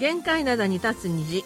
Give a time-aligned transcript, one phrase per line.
[0.00, 1.44] 限界灘に立つ虹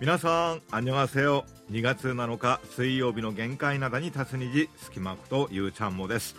[0.00, 1.44] 皆さん、あんにょがせよ。
[1.70, 6.34] 2月7日水曜日の限界灘に立つ虹、隙間ことゆうちゃんもです、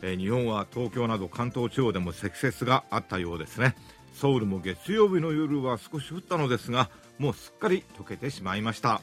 [0.00, 3.74] えー日本は東京など関東地方でも積雪があったようですね。
[4.14, 6.88] ソウルも月曜日の夜は少し降ったのですが、
[7.20, 9.02] もうすっかり溶けてしまいました。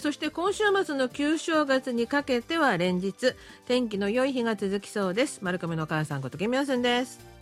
[0.00, 3.34] そして今週末の旧正月にかけては連日
[3.66, 7.37] 天気の良い日が続きそうです丸亀のお母さんことケミヨンスンです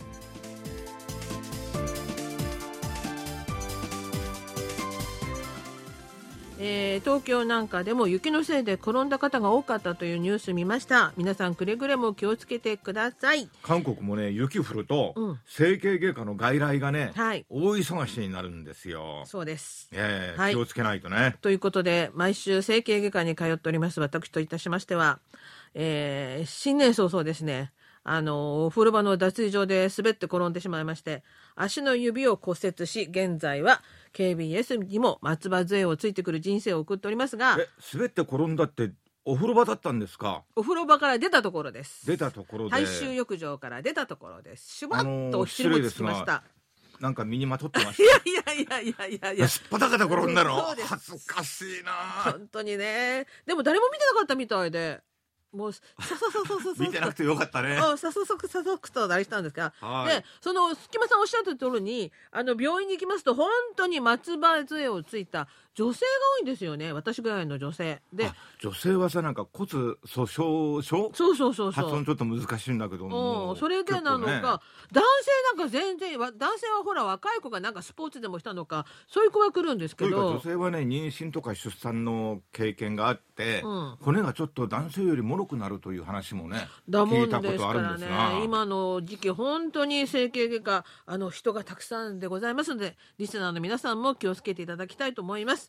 [6.59, 11.13] えー東京なんかでも雪のせいで転んだ方が多かったというニュース見ました。
[11.15, 13.47] 皆さんくれぐれも気をつけてください。
[13.61, 15.39] 韓国もね、雪降ると、うん。
[15.47, 17.45] 整形外科の外来がね、はい。
[17.49, 19.23] 大忙しになるんですよ。
[19.25, 19.87] そうです。
[19.91, 20.53] えーはい。
[20.53, 21.35] 気をつけないとね。
[21.41, 25.19] ということで毎週整形外科に通っております私といたしましては、
[25.75, 27.71] えー新年早々ですね
[28.03, 31.23] あのお風呂場の脱衣所で滑って転んでしまいまして
[31.55, 33.81] 足の指を骨折し現在は
[34.17, 38.91] KBS にも松葉杖をついてくる人生を送っておりますがえ、滑って転んだって、
[39.25, 40.43] お風呂場だったんですか？
[40.55, 42.07] お風呂場から出たところです。
[42.07, 42.71] 出たところで。
[42.71, 44.77] 大衆浴場から出たところです。
[44.77, 46.43] シュバあのーッとお尻もつきました、
[46.99, 49.33] なんか身にまとってましいやいやいやいやいやいた。
[49.33, 49.47] や。
[49.47, 51.91] すっぱだかで転んだの恥ずかしいな。
[52.31, 53.27] 本当にね。
[53.45, 55.01] でも誰も見てなかったみたいで
[55.53, 57.77] もうささささささ見てなくてよかったね。
[57.77, 65.47] あさささくささくとあれしたんですが、はいでその隙間さんおっしゃった通りにあの病院に行きますと本当に松葉杖をついた
[65.77, 68.01] 女性が多いんですよね私ぐらいの女性。
[68.11, 71.71] であ女性はさなんか骨粗鬆症そうそうそうそう。
[71.71, 74.37] 発音ちょっと難しいんだけどそれでなのか、ね
[74.91, 83.97] 男性なんか全然わ男性はほら若い子がなんかスポーツでもしたのかそういう子が来るんですけというか女ど性はね妊娠とか出産の経験があって、うん。
[84.01, 88.41] 骨がちょっと男性よりもろくなるという話もねだも聞いたこんですかとあるんらねですが。
[88.43, 95.66] 今の時期本当に整形外科あの人がたくさんでございますのでリスナーの皆さんも気をつけていただきたいと思います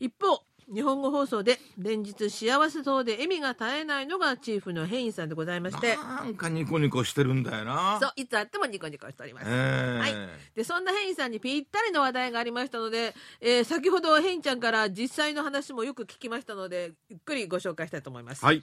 [0.00, 0.42] 一方
[0.72, 5.96] 日本語放送で連日幸せそうで笑みが絶えないのがチーフのヘインさんでございまして。
[5.96, 7.98] なんかニコニコしてるんだよな。
[8.00, 9.98] そういつあってもニコニコしております、ええ。
[9.98, 10.14] はい。
[10.54, 18.44] でそんなヘインさんにぴったりの話題がありましたので、えー先ほどヘインちゃんから実際の話もよく聞きましたのでゆっくりご紹介したいと思います。
[18.44, 18.62] はい。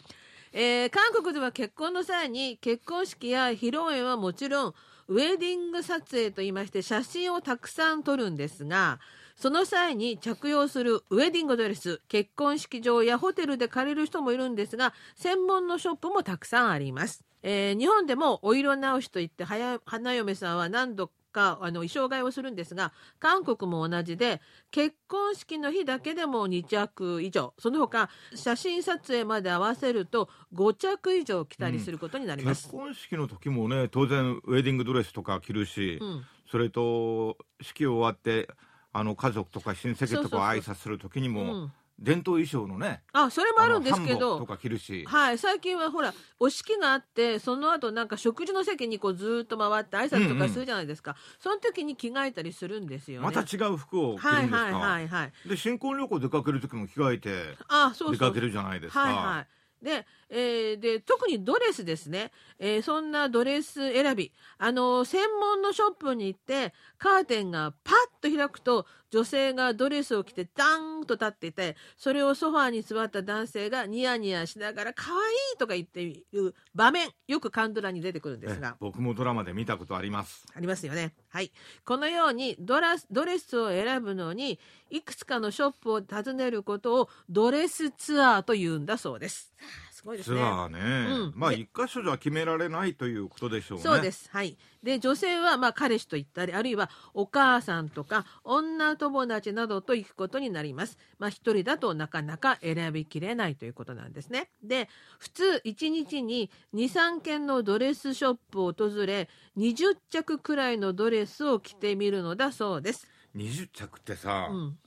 [0.52, 4.74] えー韓国では結婚の際に結婚式や披露宴はもちろん
[5.10, 9.00] ウェディング撮影といいまして写真をたくさん撮るんですが
[9.40, 17.24] その際に着用するウェディングドレス結婚式場やホテルで借りる人もいるんですが専門のショップもたくさんあります。
[17.42, 24.42] えー日本でもお色直しといって花嫁さんは何度かあの衣装替えをするんですが韓国も同じで
[24.72, 32.64] 結婚式の日だけでも2着以上その他写真撮影まで合わせると5着以上着たりすることになります。
[32.64, 38.50] 結婚式の時もね当然ウェディングドレスとか着るし、うんそれと式終わって
[38.92, 41.72] あの家族とか親戚とか挨拶する時にもうん。
[42.02, 45.06] 伝統衣装のねあそれもあるんですけあのハンボとどか着るし。
[45.06, 53.26] はい、最近はほらお式があってその後なんか食事の席にこうずーっと回って挨拶とかするじゃないですか、その時に着替えたりするんですよね。
[53.26, 55.50] また違う服を着るんですか、はいはいはいはい。
[55.50, 58.12] で新婚旅行出かける時も着替えてあそうそう。
[58.14, 59.02] 出かけるじゃないですか。
[59.02, 59.48] はいはい。
[59.82, 64.32] で,、えーで特にドレスですね、えーそんなドレス選び。
[64.58, 78.78] あの専門のショップに行ってカーテンがパッと開くと女性がドレスを着てダーンと立っていてそれをソファーに座った男性がニヤニヤしながら可愛いとか言っていう場面よくカンドラに出てくるんですえが。
[78.80, 81.14] 僕もドラマで見たことありますありますよね。
[81.30, 81.52] はい。
[81.86, 84.60] このようにドラスドレスを選ぶのに
[84.90, 89.54] いくつかのショップを訪ねることをドレスツアーと言うんだそうです。
[90.00, 90.38] はあすごいですね。
[90.38, 90.80] ツアーね、
[91.14, 94.30] うんでまあ一箇所じゃ決められないということでしょうねそうです。
[94.32, 94.58] はい。
[94.84, 100.98] で、女性は、まあ、彼氏と行ったり、あるいはお母さんとか、女友達などと行くことになります。
[101.18, 104.50] まあ、一人だとなかなか選びきれないということなんですね。
[104.64, 104.88] で、
[105.20, 113.06] 普通、1日に2、3軒のドレスショップを訪れ、20着くらいのドレスを着てみるのだそうです。
[113.36, 114.78] 20着ってさ、うん。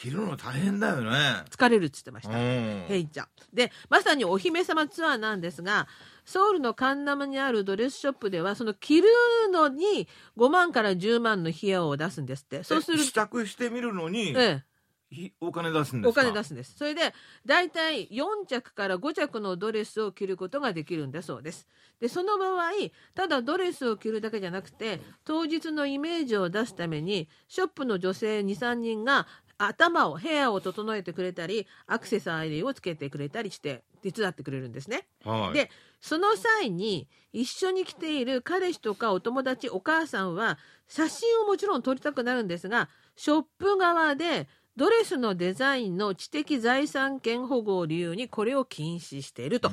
[0.00, 1.10] 着るの大変だよね
[1.50, 2.36] 疲れるって言ってましうた。
[2.38, 2.40] ん
[2.86, 3.26] ヘイちゃん。
[3.52, 5.88] で、まさにお姫様ツアーなんですが、
[6.24, 9.08] ソウルのカンナムにあるドレスショップでは、その着る
[9.52, 10.06] のに
[10.36, 12.62] 5万から10万の費用を出すんですって。
[12.62, 14.62] そうするえ試着してみるのに、え
[15.10, 16.20] ひお金出すんえ、おですか？
[16.22, 16.76] 金出すんです。
[16.76, 17.14] それで、
[17.46, 21.66] だいたい4着から5着のドレスを着ることができるんだそうです。
[21.98, 22.70] で、その場合、
[23.14, 29.26] ただドレスを着るだけじゃなくて、当日のイメージを出すために、ショップの女性2、3人が、
[29.58, 35.06] 頭をヘアを整えてくれたりアクセサリーをつけてくれたりして手伝ってくれるんですね。
[35.24, 35.70] はい、で
[36.00, 49.70] その際に一緒に来ている彼氏とかお友達お母さんは写真をもちろん撮りたくなるんですがショップ側でドレスのデザインの知的財産権保護を理由にこれを禁止していると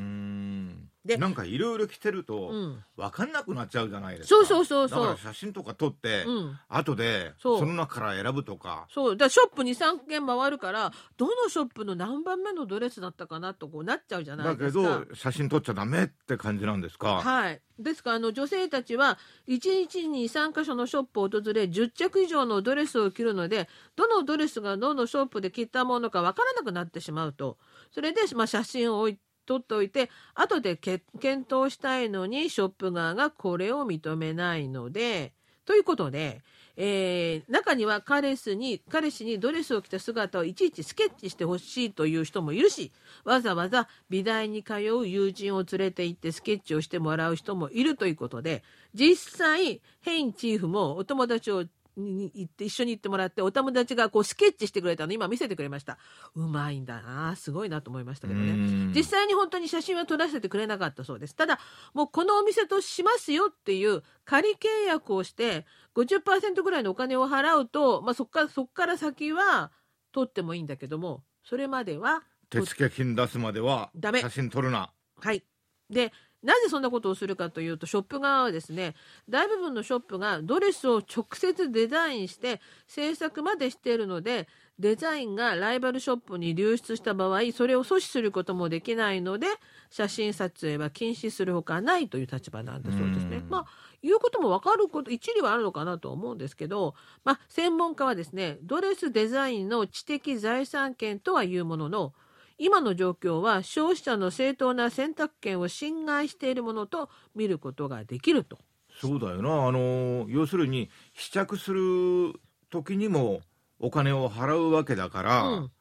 [1.06, 4.36] でなんかいろいろ着てるとうん、分かんなくなっちゃうじゃないですか。
[4.36, 5.00] そうそうそうそう。
[5.02, 8.88] だから写真とか撮って、うん、後でその中から選ぶとか。
[8.92, 9.18] そう。
[9.18, 15.06] だショップ23軒回るからどのショップの何番目のドレスだったかなとこうなっちゃうじゃないだけですか。
[15.07, 19.18] ど写真撮っちゃダメって感じなんですか、はい、ですからあの女性たちは
[19.48, 27.57] 1日に3カ所のショップを訪れ10着以上のドレスを着るのでどのドレスがどのショップで着たものか分からなくなってしまうと。
[27.92, 31.06] それで、まあ、写真を置い撮っておいて後で検
[31.47, 35.33] 討したいのにショップ側がこれを認めないので
[35.65, 36.42] ということで、
[36.77, 42.92] えー中には彼氏に彼氏にドレスを着た姿をいちいちスケッチしてほしいという人もいるし
[43.24, 48.63] わざわざ美大に通う友人を連れて行ってスケッチをしてもらう人もいるということで
[48.94, 51.65] 実際ヘインチーフもお友達を
[51.97, 55.13] に行って一緒に行ってもらってお友達がこうスケッチしてくれたの。
[55.13, 55.97] 今見せてくれました。
[56.36, 57.36] うまいんだな。
[57.36, 58.51] すごいなと思いましたけどね。
[58.51, 58.94] うん。
[58.95, 61.36] 実際に本当に写真は撮らせてくれなかったそうです。
[61.36, 61.59] ただ
[61.94, 65.65] もうこのお店としますよっていう仮契約をして
[65.95, 69.71] 50%ぐらいのお金を払うと、まあ、そっからそっから先は
[70.12, 74.21] 撮ってもいいんだけどもそれまでは手付金出すまではダメ。
[74.21, 74.92] 写真撮るな。
[75.21, 75.44] はい。
[75.89, 76.12] で、
[76.45, 78.94] なぜそんなことをするかというと、ショップ側はですね、
[79.27, 84.47] 大部分のショップがドレスを直接デザインして制作までしているので、
[84.77, 89.47] デザインがライバルショップに流出した場合、それを阻止することもできないので、
[89.89, 93.50] 写真撮影は禁止するほかないという立場なんだそうですねうん。
[93.50, 93.65] まあ、
[94.03, 96.94] 言うことも分かること、一理はあるのかなと思うんですけど、
[97.24, 102.13] まあ、専門家はですね、ドレスデザインの知的財産権とはいうものの、
[102.57, 108.57] 今の状況は消費者の正当な選択権を侵害しているものと見ることができると。
[109.00, 113.42] そうだよなあの要するに試着する時にも
[113.78, 115.72] お金を払うわけだから、うん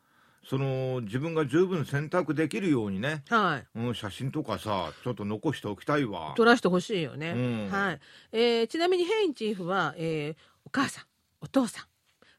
[0.46, 3.78] その自分が十分選択できるようにね、はい。
[3.78, 7.30] うん、写真とかさちょっと残しておきたいわ取らしてほしいよね。
[7.30, 8.00] うんはい。
[8.32, 11.04] えーちなみにヘインチーフは、えーお母さん、
[11.40, 11.84] お父さん、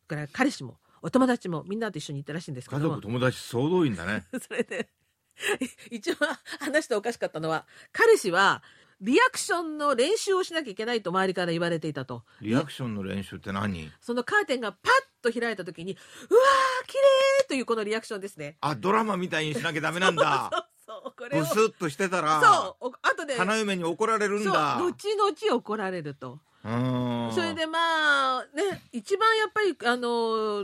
[0.08, 3.02] から彼氏も、お友達もみんなと一緒に行ったらしいんですけども家族。
[3.04, 4.90] 友達総動員だね それで、
[5.92, 8.64] 一番話しておかしかったのは、彼氏は、
[9.02, 12.24] リアクションの練習をしなきゃいけないと周りから言われていたと。
[12.42, 13.92] リアクションの練習って何？
[14.02, 18.58] そのカーテンがパッと開いた時に、うわー、綺麗というこのリアクションですね。
[18.62, 20.50] あドラマみたいにしなきゃダメなんだ
[20.88, 21.42] そうそう、これを。
[21.42, 26.40] ブスッとしてたらそう、お後で、花嫁に怒られるんだ後々怒られると。
[26.66, 27.32] うん。
[27.32, 30.60] それでまあね一番やっぱりあの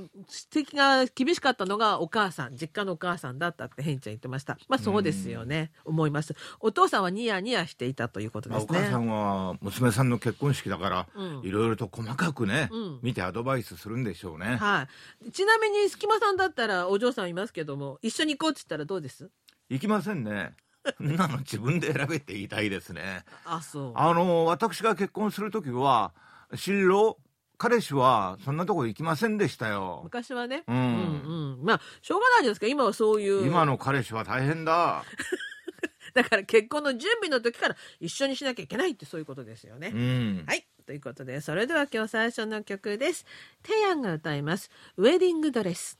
[0.53, 4.57] 指摘が厳しかったのがお母さん実家のお母さんだったってヘンちゃん言ってました。
[4.67, 5.71] まあそうですよね。
[5.85, 6.35] 思います。
[6.59, 8.67] お父さんはニヤニヤしていたということですね。
[8.67, 11.41] まあお母さんは娘さんの結婚式だからうん。
[11.43, 12.99] いろいろと細かくね、うん。
[13.03, 14.87] 見てアドバイスするんでしょうね、は
[15.27, 15.31] い。
[15.31, 19.29] ちなみに隙間さんだったらお嬢さんいますけども一緒に行こうって言ったらどうです？
[19.69, 20.53] 行きませんね
[20.99, 23.23] なの自分で選べって言いたいですね。
[23.45, 23.93] あそう。
[23.95, 26.13] あの私が結婚する時は
[26.55, 27.17] 新郎
[27.57, 30.75] 彼氏はそんなとこ行きませんでしたよ、昔はね、うん。
[30.75, 31.63] うんうん。
[31.63, 33.45] まあしょうがないじゃないですか今はそういう。
[33.45, 35.03] 今の彼氏は大変だ。
[36.15, 40.43] だから結婚の準備の時から一緒にしなきゃいけないってそういうことですよね、うん。
[40.47, 40.65] はい。
[40.87, 43.25] ということで、それでは今日最初の曲です。
[43.61, 44.71] テヤンが歌います。
[44.97, 45.99] ウェディングドレス。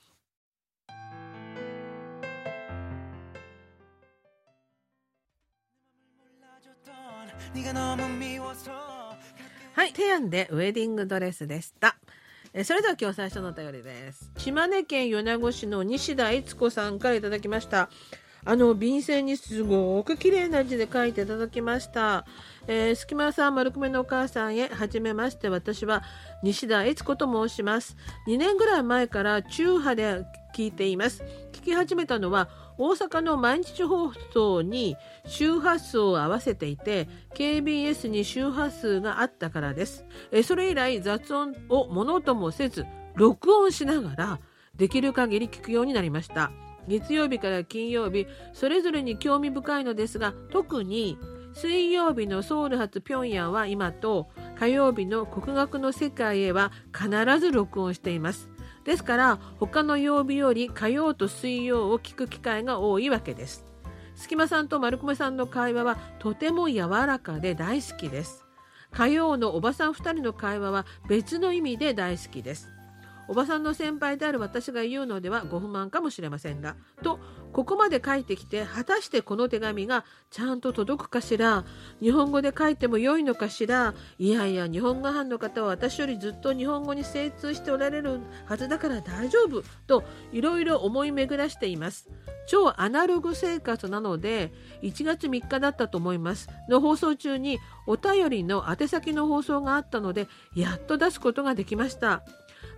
[9.74, 9.91] はい。
[9.91, 11.98] テヤンでウェディングドレスでした。
[12.53, 14.31] えそれでは今日最初のお便りです。
[14.38, 17.89] 島根県米子市の西田悦子さんからいただきました。
[18.46, 22.25] あの便箋にすごく綺麗な字で書いていただきました。
[22.67, 26.03] えー、隙間さん丸米のお母さんへはじめまして私は
[26.43, 32.50] 西田悦子と申します2年ぐらい前から中波で聞いています聞き始めたのは
[32.84, 34.98] 大阪の毎日放送に
[35.28, 40.04] 周波数を合わせていて KBS に周波数があったからです。
[40.32, 44.40] えそれ以来雑音を物ともせず録音しながら
[44.74, 46.52] できる限り聞くようになりました。
[46.88, 51.20] 月曜日から金曜日それぞれに興味深いのですが特に
[51.54, 57.10] 水曜日のソウル発ピョンヤンは今と火曜日の国学の世界へは必
[57.40, 58.50] ず録音しています。
[58.84, 63.66] ですから他の曜日より火曜と水曜を聞く機会が多いわけです。
[64.16, 68.46] 隙間さんと丸米さんの会話はとても柔らかで大好きです。
[68.92, 72.70] 火曜のおばさん2人の会話は別の意味で大好きです。
[73.32, 77.18] おばさんの先輩である私が言うのではご不満かもしれませんがと
[77.54, 81.64] ここまで書いてきて果たしてこの手紙がちゃんと届くかしら
[82.02, 92.10] 日本語で書いても良いのかしらいやいや日本語班の方は私よりずっと日本語に精通しておられるはずだから大丈夫といろいろ思い巡らしています。
[92.48, 96.50] 超アナログ生活なので1月3日だったと思います。
[96.68, 102.24] の放送中にお便りの宛先の放送があったのでやっと出すことができました。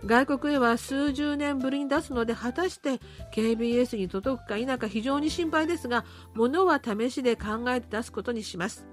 [0.06, 3.00] 外国へは数十年ぶりに出すので果たして
[3.34, 8.86] KBS に届くか否か非常に心配ですが物は試しで考えて出すことにします。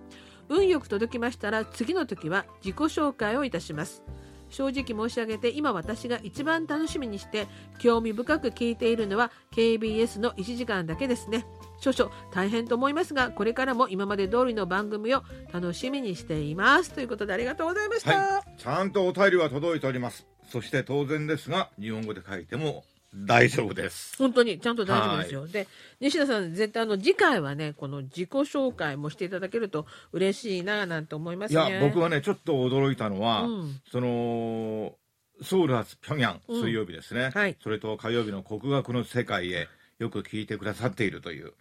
[0.50, 4.03] 運よく届きましたら次の時は自己紹介をいたします。
[4.50, 7.48] 正直申し上げて今私が一番楽しみにして
[7.80, 11.46] 興味深く聞いているのは KBS の1時間だけですね。
[11.80, 16.94] 少々大変と思いますがこれからも今まで通りの番組を楽しみにしています。
[16.94, 20.27] ということでありがとうございました、はい、ちゃんとお便りは届いております。
[20.51, 24.15] そして当然ですが日本語で書いても大丈夫です。
[24.17, 25.48] 本当にちゃんと大丈夫ですよ。
[25.48, 25.67] で
[26.00, 31.70] 西田さん絶対あの次回はねこの自己紹介もしていただけると嬉しいななんて思いますね。
[31.70, 34.93] いや僕はねちょっと驚いたのは、うん、その
[35.41, 39.67] ソウル発平壌水曜日ですね、うんはい、それと火曜日の国学の世界へ
[40.00, 41.53] よく聞いてくださっているという。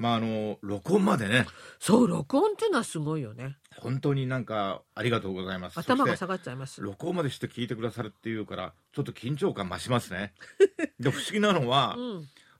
[0.00, 1.46] まああの録音までね。
[1.78, 3.58] そう録音っていうのはすごいよね。
[3.76, 5.78] 本当になんかありがとうございます。
[5.78, 6.80] 頭が下がっちゃいます。
[6.80, 10.32] 録音までして聞いてくださるっていうからちょっと緊張感増しますね。
[10.98, 11.96] で不思議なのは、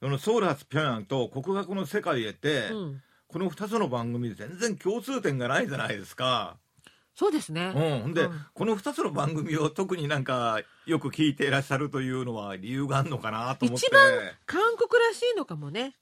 [0.03, 6.59] うん、のソウル発ピョンヤンと国学の世界へって、うん、この2つの番組で全然共通点がないじゃないですか。
[7.15, 8.03] そうですね。
[8.05, 8.13] うん。
[8.13, 13.87] で、うん、この2つの番組を特になんかよく聞いていらっしゃるというのは理由があるのかなと思って。
[13.87, 14.03] 一番
[14.45, 15.97] 韓国らしいのかもね。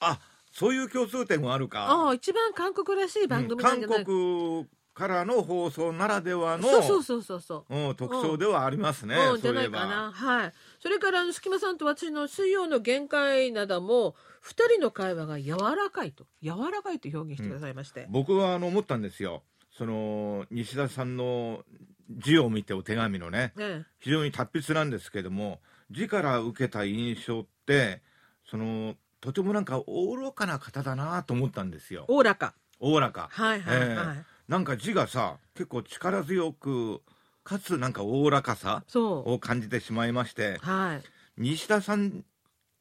[0.00, 0.18] あ、
[0.50, 1.86] そういう共通点もあるか。
[1.86, 10.12] ああ、一番韓国らしい番組なんじゃない、うん、韓国からの放送ならではのそうそうそうそうそう、うん、特徴ではありますね、うん、じゃないかな。
[10.12, 10.52] はい。
[10.80, 16.26] それから隙間さんと私の水曜の限界なども二人の会話が柔らかいと。
[16.42, 19.42] 柔らかいと表現してくださいまして、うん、僕はあの思ったんですよ。
[19.76, 21.64] その西田さんの
[22.10, 28.02] 字を見てお手紙のね、ね非常に達筆なんですけども字から受けた印象って
[28.50, 32.06] そのとてもなんかおおらかな方だなと思ったんですよ。
[32.08, 32.54] おおらか。
[32.78, 33.28] おおらか。
[33.30, 33.88] はいはいはい。
[33.88, 37.02] えー、なんか字がさ結構力強く
[37.44, 41.02] かつなんかおおらかさを感じてしまいまして、はい、
[41.36, 42.24] 西田さん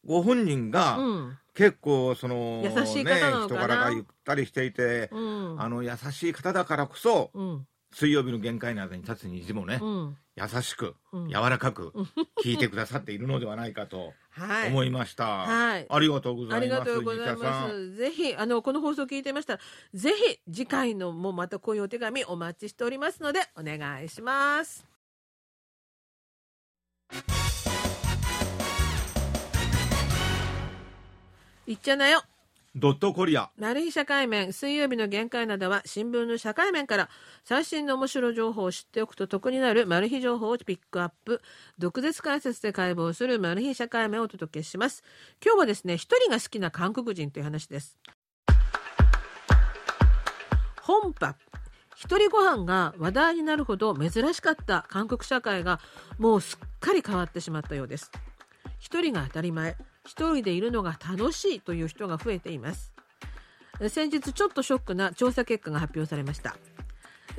[0.05, 5.19] ご本人が、うん、結構その優しい方なの人柄がゆったりしていて、う
[5.55, 9.81] ん、あの優しい方だからこそ、うん、水曜日の限界などに立つ虹もね、
[10.39, 11.91] 優しく、柔らかく
[12.43, 14.13] 聞いてくださっているのではないかと
[14.67, 15.25] 思いました。
[15.25, 15.85] はい。
[15.89, 16.57] ありがとうございます。
[16.57, 17.95] ありがとうございます。
[17.95, 19.59] ぜひ、あの、この放送聞いてましたら、
[19.93, 24.87] ぜひ、次回のもまたこういうお手紙お待ちしておりますので、お願いします。
[31.67, 32.23] いっちゃなよ。
[32.75, 33.49] ドットコリア。
[33.57, 37.09] マル秘社会面、水曜日の限界などは新聞の社会面から
[37.43, 41.41] 最新の面白情報を知っておくと得になるマル秘情報をピックアップ、
[41.79, 45.03] 毒舌解説で解剖するマル秘社会面をお届けします。
[45.43, 47.97] 今日はですね、一人が好きな韓国人という話です。
[50.83, 51.35] 本波。
[51.95, 55.81] 一人ご飯が話題になるほど珍しかった韓国社会が
[56.17, 58.11] もうすっかり変わってしまったようです。
[58.77, 59.75] 一人が当たり前。
[60.09, 62.91] 一人でいるのが楽しいという人が増えています。
[63.89, 66.57] 先日ちょっとショックな調査結果が発表されました。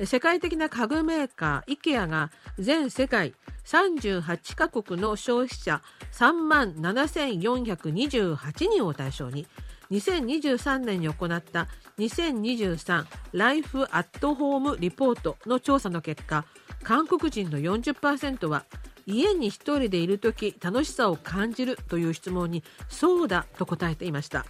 [0.05, 3.33] 世界的な家具メーカー IKEA が全世界
[3.65, 5.81] 38カ国の消費者
[6.13, 9.45] 3万7428人を対象に
[9.91, 11.67] 2023年に行った
[11.99, 16.45] 2023ライフアットホームリポートの調査の結果
[16.83, 18.63] 韓国人の40%は
[19.05, 24.45] 家に一人でいる時楽しさを感じるという質問にそうだと答えていました。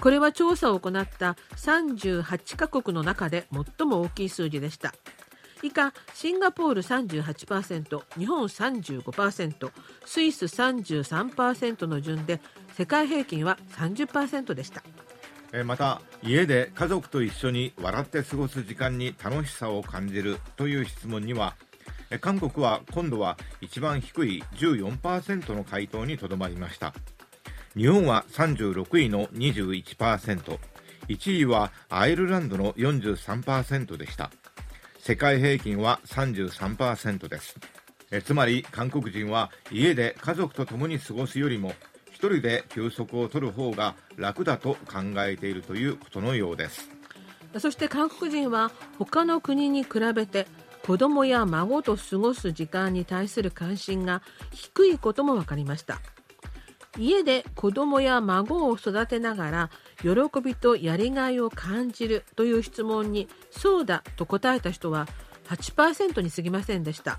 [0.00, 3.46] これは調査を行った38カ国の中で
[3.78, 4.94] 最も大きい数字でした。
[5.62, 9.70] 以下シンガポール38%日本35%
[10.04, 12.40] スイス33%の順で
[12.74, 14.82] 世界平均は30%でした。
[15.64, 21.54] また家で家族と一緒に笑って過ごす時間に楽しさを感じるという質問には
[22.18, 26.94] 韓国は今度は一番低い14%の回答にとどまりました。
[27.76, 30.58] 日本は36位の21%、
[31.08, 34.30] 1位はアイルランドの43%でした。
[34.98, 37.56] 世界平均は33%です。
[38.10, 41.70] えつまり韓国人は家で家族と共に過ごすよりも
[42.12, 46.88] 1人で休息を取る方が楽だと考えているということのようです。
[47.58, 50.46] そして韓国人は他の国に比べて
[50.86, 56.00] 子供や孫と過ごす時間に対する関心が低いことも分かりました。
[56.96, 65.08] 家で子供や孫を育てながら喜びとやりがいを感じるという質問にそうだと答えた人は
[65.48, 67.18] 8%に過ぎませんでした。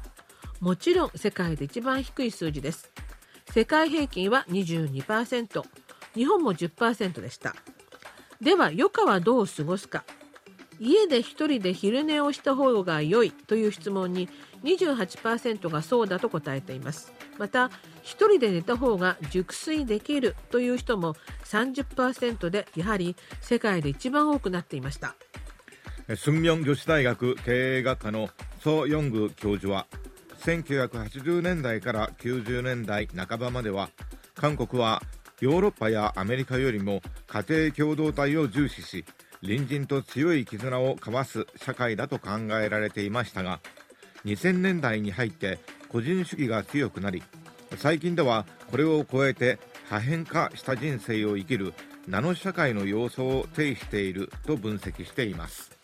[0.62, 2.90] もちろん世界で一番低い数字です。
[3.52, 5.64] 世界平均は22%
[6.16, 7.54] 日本も10%でした。
[8.40, 10.06] では余暇はどう過ごすか。
[10.80, 14.30] 家で一人で昼寝をした方が良いという質問に
[14.64, 17.14] 28%がそうだと答えています。
[17.38, 17.70] また
[18.02, 21.16] 一人で寝た方が熟睡できるという人も
[21.46, 25.16] 30%でやはり世界で一番多くなっていました。
[26.16, 28.30] スンミョン女子大学経営学科の
[28.64, 29.88] ソ・ヨング教授は
[30.40, 33.90] 1980年代から90年代半ばまでは
[34.34, 35.04] 韓国は
[35.42, 39.04] ヨーロッパやアメリカよりも家庭共同体を重視し
[39.42, 42.30] 隣人と強い絆を交わす社会だと考
[42.62, 43.60] えられていましたが
[44.26, 47.24] 2000年代に入って個人主義が強くなり
[47.76, 51.74] 最近ではこれを超えて破片化した人生を生きる
[52.08, 55.78] ナノ社会の要素を呈していると分析しています。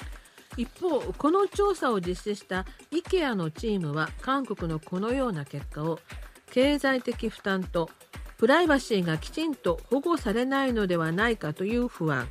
[0.55, 6.00] 一方この調査を実施した IKEA のチームは韓国のこのような結果を
[6.51, 7.89] 経済的負担と
[8.38, 12.27] プライバシーがきちんと保護されないのではないかという不安。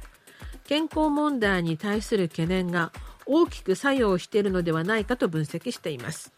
[0.65, 2.93] 健康問題に対する懸念が
[3.27, 6.33] 大きく作用しているのではないかと分析しています。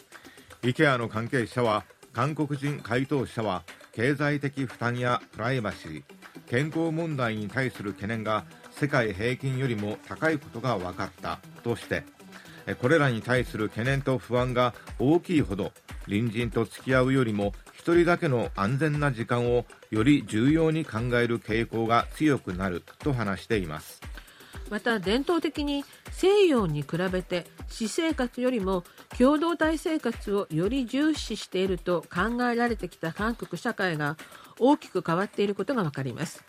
[0.63, 6.03] IKEA の関係者は韓国人回答者は経済的負担やプライバシー
[6.49, 12.05] 健康問題に対する懸念が世界平均よりも高いことが分かったとして
[12.81, 15.73] これらに対する懸念と不安が大きいほど
[16.07, 17.53] 隣人と付き合うよりも
[17.85, 24.01] 1人だけの安全な時間をより重要に考える傾向が強くなると話しています。
[24.71, 28.85] また伝統的に西洋に比べて私生活よりも
[29.19, 34.17] 共同体生活をより重視していると考えられてきた韓国社会が
[34.59, 36.43] 大きく変わっていることが分かります。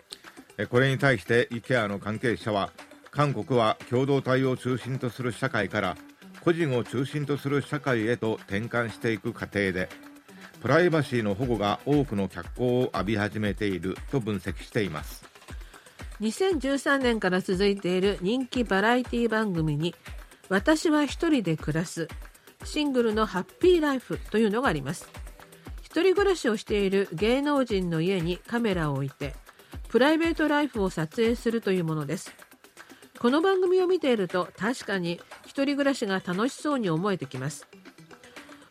[0.69, 2.71] これに対して IKEA の関係者は
[3.11, 5.97] 韓国は共同体を中心とする社会から
[6.45, 9.89] 個人を中心とする社会へと転換していく過程で
[10.65, 15.23] プライバシーの保護が多くの脚光を浴び始めていると分析しています。
[16.21, 19.93] 2013年から続いている人気バラエティ番組に
[20.49, 22.07] 「私は一人で暮らす」
[22.65, 25.07] シングルの「ハッピーライフ」というのがあります。
[25.83, 29.35] 一人暮らしをしている芸能人の家にカメラを置いて
[29.89, 32.33] プライベートライフを撮影するというものです。
[33.19, 37.67] この番組を見ていると確かに一人暮らしが楽しそうに思えてきます。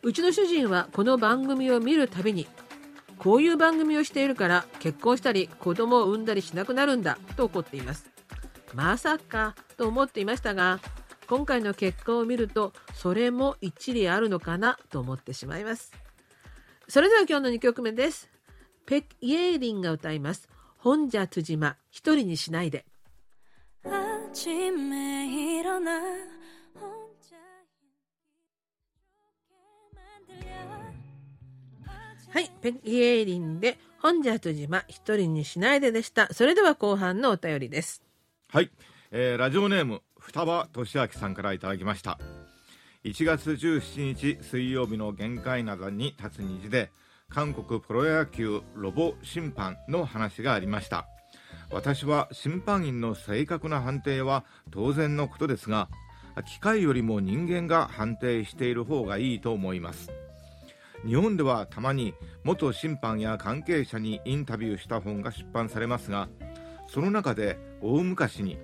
[0.05, 2.47] うちの主人はこの番組を見るたびに
[3.17, 8.11] こういう番組をしているから結婚したり子供を産んだりしなくなるんだと怒っています。
[8.75, 10.79] まさかと思っていましたが
[11.27, 15.91] 今回の結果を見るとそれも一理あるのかなと思ってしまいます。
[16.87, 18.29] それでは今日の2曲目です。
[18.85, 20.51] ペク・イエーリンが歌います。
[20.77, 22.85] 本じゃつじま一人にしないで。
[23.85, 23.91] は
[26.27, 26.34] い、
[32.61, 36.33] ペギエーリンで本じゃつじま一人にしないででした。
[36.33, 38.03] それでは後半のお便りです。
[38.49, 38.71] はい、
[39.11, 42.19] えー、ラジオネーム双葉俊明さんからいただきました。
[43.05, 46.91] 1月17日水曜日の限界などに立つ虹で
[47.29, 51.07] 韓国プロ野球ロボ審判の話がありました。
[51.71, 55.89] 私は審判員の正確な判定は当然のことですが、
[56.47, 60.11] 機械よりも人間が判定している方がいいと思います。
[61.07, 62.15] 日本ではたまに
[62.45, 66.29] 元審判や関係者にインタビューした本が出版されますが
[66.87, 68.59] その中で大昔に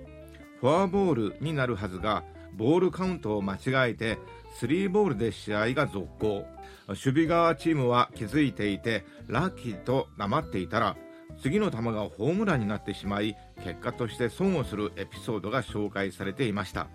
[0.59, 2.23] フォアボールになるはずが
[2.53, 4.17] ボールカウントを間違えて
[4.57, 6.45] スリーボールで試合が続行。
[6.87, 10.97] 守備側チームは気づいていてラッキーと黙っていたら
[11.41, 16.87] 次の球がホームランになってしまい結果として損をするエピソードが紹介されていました。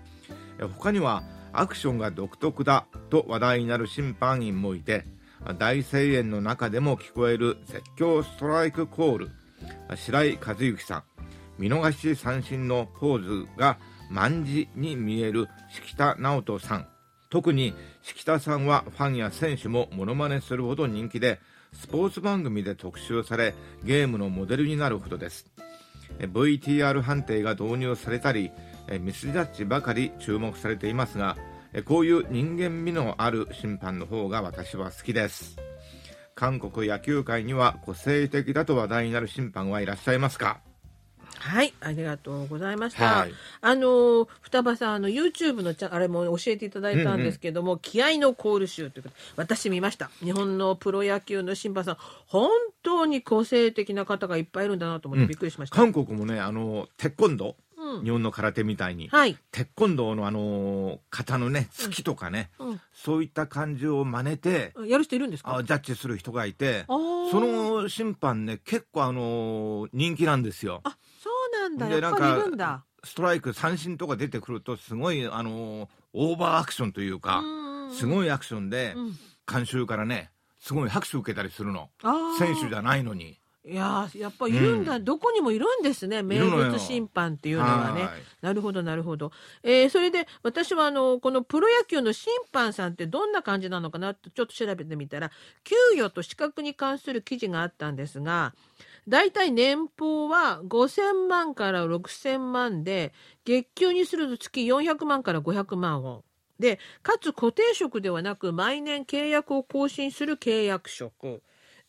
[0.79, 5.07] 他にはアクションが独特だと話題になる審判員もいて
[5.59, 9.31] 大声援の中でも聞こえる絶叫ストライクコール。
[9.95, 11.03] 白井和幸さん。
[11.59, 13.79] 見逃し三振のポーズが
[14.11, 16.87] 卍に見える敷田直人さん。
[17.31, 21.41] 特に敷田さんはファンや選手もモノマネするほど人気で
[21.73, 25.47] スポーツ番組で特集されゲームのモデルになるほどです。
[26.21, 28.51] VTR 判定が導入されたり
[29.01, 31.37] ミスジャッジばかり注目されていますが
[31.85, 35.57] こういう人間味のある審判の方が私は好きです
[36.35, 40.61] 韓国野球界には個性的だと話題になる審判はいらっしゃいますか？
[41.39, 43.05] はい、ありがとうございました。
[43.05, 50.11] はいあの双葉さんあの YouTube のチャあれも教えていただいたんですけども、気合のコール集ということで私見ました。
[50.21, 52.51] 日本のプロ野球の審判さん本
[52.83, 55.77] 当に個性的な方がいっぱいいるんだなと思ってびっくりしました。
[55.77, 57.55] 韓国もねあのテコンドうん
[58.03, 59.37] 日本の空手みたいに、はい。
[59.51, 62.81] テコンドーのあの型のね突きとかね、うん。
[62.93, 65.57] そういった感じを真似てやる人いるんですか？
[65.57, 70.81] あジャッジする人がいてその審判ね結構あの人気なんですよ。
[70.85, 71.89] あそうなんだ。
[71.89, 72.85] でやっぱりいるんだ。
[73.05, 77.43] ストライク三振とか出てくるとすごいあのオーバーアクションというか
[77.93, 78.09] すい。
[78.09, 79.19] ごいアクションでうん。
[79.45, 81.91] 観衆からねすごい拍手受けたりするの。
[82.39, 88.03] 選手じゃないのにいやーやっぱいるんだ、うどこにもいるんですね名物審判っていうのはね。
[88.05, 88.11] はい。
[88.41, 89.33] なるほどなるほど、
[89.65, 95.33] えーそれで私はあのこのプロ野球の審判さんってどんな感じなのかなってちょっと調べてみたら
[95.65, 98.55] 給与と資格に関する記事があったんですが
[99.09, 103.13] だいたい年俸は5000万から6000万で
[103.45, 106.23] 月給にすると月400万から500万ウォン。
[106.59, 111.43] でかつ固定職ではなく毎年契約を更新する契約職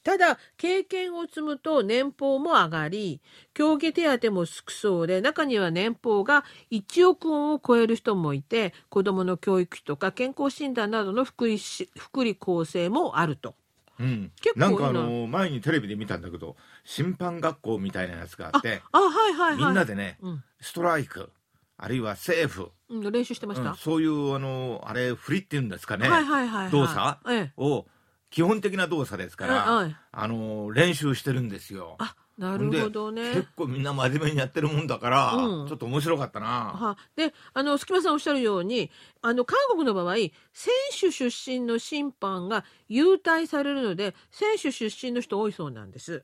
[0.07, 3.19] ただ経験を積むと年俸も上がり
[3.53, 13.55] 競技手当もつくそうで中には年俸が1億ウォンを超える人もいて子どもの教育費とか健康診断などの福利し福利厚生もあると。
[13.99, 19.57] うん結構なんかあの前にテレビで見たんだけど審判学校みたいなやつがあってあはいはいはい。
[19.57, 21.31] みんなでねうんストライク
[21.75, 23.71] あるいはセーフ、うん、練習してました。
[23.71, 26.71] うんそういうあのあれ振りっていうんですかね、はいはいはいはい。
[26.71, 27.53] 動作ええ。
[28.27, 31.95] を基本的な動作ですから、はいあの練習してるんですよ。
[31.99, 33.33] あなるほどね。
[33.33, 36.47] 結構みんな真面目にやってるもんだから、うんちょっと面白かったな。
[36.47, 40.31] はであの隙間さんおっしゃるようにあの韓国の場合選
[40.99, 46.23] 手出身の審判が優待されるので選手出身の人多いそうなんです。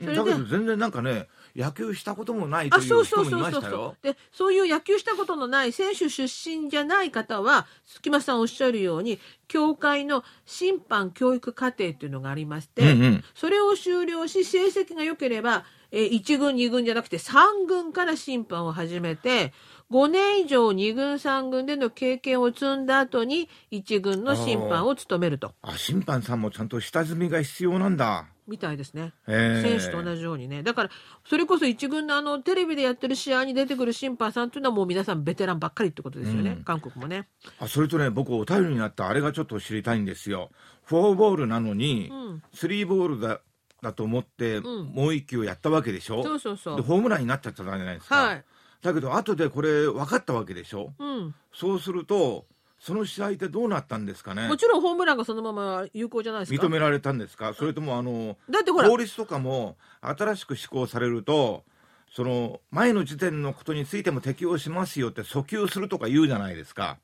[0.00, 3.96] それでだけど全然なんかね野球したこともないとあいそううそう人もいまそうそうそうしたよ。
[4.14, 19.52] でそういう野球したことのない選手出身じゃない方は隙間さんおっしゃるように協会の審判教育課程っていうのがありまして、うんうんそれを修了し成績が良ければ、えー1軍2軍じゃなくて3軍から審判を始めて
[19.90, 28.26] 5年以上2軍3軍での経験を積んだ後に1軍の審判を務めるとあ審判さんもちゃんと下積みが必要なんだ。
[28.46, 29.14] みたいですね。
[29.26, 30.90] 選手と同じようにねだから
[31.26, 37.28] それこそ一軍のあのテレビでやってる試合に出てくる審判さんというのはもう皆さんベテランばっかりってことですよね、うん韓国もね。
[37.58, 40.50] あそれとね僕お便りになったあれがちょっと知りたいんですよ。
[40.84, 43.40] フォーボールなのに、うんスリーボールだ
[43.80, 46.22] だと思って、んもう一球やったわけでしょ？
[46.22, 48.16] そうそうそうでホームランになっちゃったじゃないですか。
[48.16, 48.44] はい、
[48.84, 50.92] だけど後でこれ分かったわけでしょ？
[50.98, 52.44] うん、そうすると
[52.78, 54.46] その試合ってどうなったんですかね？
[54.46, 56.66] もちろんホームランがそのまま有効じゃないですか？
[56.66, 57.54] 認められたんですか？
[57.54, 61.64] それともあのだってほら法律とかも新しく施行されると
[62.12, 66.98] その前の時点のことについても適用しますよって訴求するとか言うじゃないですか。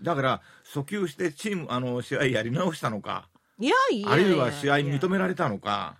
[0.00, 5.98] だから訴求してチームあの試合やり直したのかいやいやいやあるいは試合認められたのか。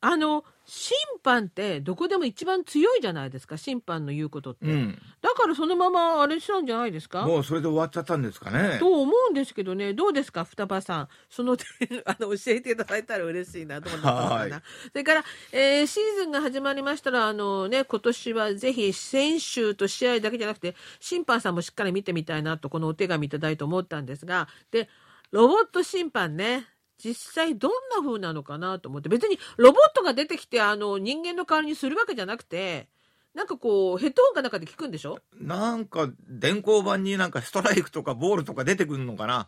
[0.00, 4.98] あの審判ってどこでも一番強いじゃないですか審判の言うことって、うん。
[5.20, 7.22] だからそのままあれしたんじゃないですか？
[7.26, 8.78] もうそれで終わっちゃったんですかね。
[8.78, 9.94] と思うんですけどね。
[9.94, 11.08] どうですか双葉さん？
[11.28, 11.66] その点
[12.06, 24.46] あの教えていただいたら嬉しいなと思ったのかはなそれから、えーシーズンが始まりましたらあのね今年はぜひ選手と試合だけじゃなくて審判さんもしっかり見てみたいなとこのお手紙いただいて思ったんですが。
[24.70, 24.88] で
[25.32, 26.66] ロボット審判ね
[27.02, 32.88] 実際どんな風なのかなと思って別にロボットが出てきてあの人間の代わりにするわけじゃなくて
[33.34, 35.18] なんかこうヘッドホンかなんかで聞くんでしょ？
[35.40, 39.46] なんか電光板になんかストライクとかボールとか出てくるのかな？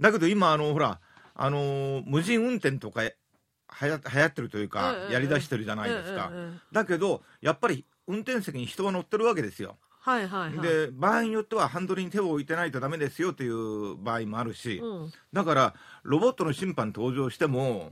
[0.00, 1.00] だけど今あのほら
[1.34, 6.30] あの無人運転とかはや流行ってるというか、やりだしてるじゃないですか、
[6.72, 9.76] だけどやっぱり運転席に人が乗ってるわけですよ、
[10.06, 10.68] はいはいはい。
[10.68, 15.12] で場合によってはハンドルに手を置いてないとダメですよという場合もあるし、うん。
[15.32, 17.90] だからロボットの審判登場しても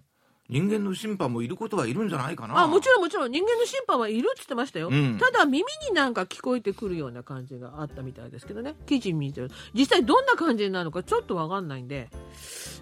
[0.48, 2.57] 人間の審判もいることはいるん実際かな。
[2.57, 3.33] あもちろんもちろん。
[3.33, 5.18] 人間の審判はいるって言ってましたよ、うん。
[5.18, 8.77] ただ耳になんか聞こえてくるような感じがあったみたいですけどね。
[8.87, 9.50] 記事見てる。
[9.74, 12.11] 実際どんな感じなのかちょっとわかんないんで、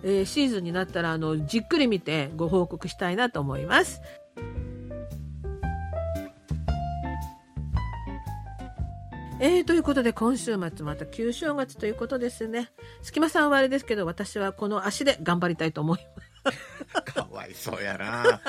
[0.02, 4.02] えーシーズンになったらあのじっくり見てご報告したいなと思います。
[9.44, 12.70] えー、ということで今週末また旧正月ということですね。
[13.02, 15.98] 隙間さんはあれですけど私はこの足で頑張りたいと思い
[16.44, 17.02] ます。
[17.12, 18.40] かわいそうやな。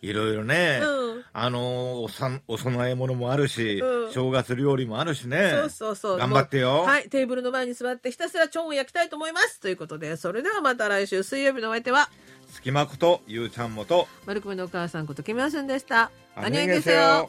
[0.00, 5.50] いろいろね、うん、あのおさお供え物もあるし、うん、正月料理もあるしね。
[5.50, 6.18] そうそうそう。
[6.18, 6.78] 頑張ってよ。
[6.78, 9.60] はい、テーブルの前に座ってひたすらチョンを焼きたいと思います。
[9.60, 12.08] ということで、それではまた来週水曜日のお相手は、
[12.48, 16.10] 隙間ことゆうちゃんもと、丸ルのお母さんことキムヨシんンでした。
[16.34, 17.28] ありですよ。